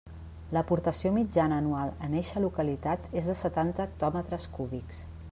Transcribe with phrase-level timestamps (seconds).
[0.55, 5.03] L'aportació mitjana anual en eixa localitat és de setanta hectòmetres cúbics.